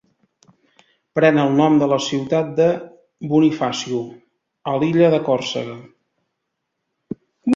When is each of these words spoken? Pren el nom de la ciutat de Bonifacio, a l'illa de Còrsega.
Pren 1.19 1.35
el 1.41 1.51
nom 1.57 1.75
de 1.81 1.89
la 1.91 1.99
ciutat 2.05 2.49
de 2.61 2.67
Bonifacio, 3.33 4.01
a 4.71 4.75
l'illa 4.85 5.11
de 5.17 5.19
Còrsega. 5.29 5.77